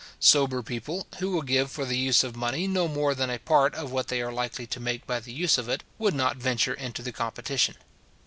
[0.19, 3.75] Sober people, who will give for the use of money no more than a part
[3.75, 6.73] of what they are likely to make by the use of it, would not venture
[6.73, 7.75] into the competition.